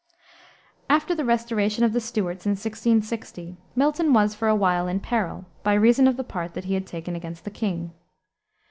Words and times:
After 0.89 1.13
the 1.13 1.23
restoration 1.23 1.83
of 1.83 1.93
the 1.93 1.99
Stuarts, 2.01 2.47
in 2.47 2.53
1660, 2.53 3.55
Milton 3.75 4.13
was 4.13 4.33
for 4.33 4.47
a 4.47 4.55
while 4.55 4.87
in 4.87 4.99
peril, 4.99 5.45
by 5.61 5.75
reason 5.75 6.07
of 6.07 6.17
the 6.17 6.23
part 6.23 6.55
that 6.55 6.65
he 6.65 6.73
had 6.73 6.87
taken 6.87 7.15
against 7.15 7.43
the 7.43 7.51
king. 7.51 7.93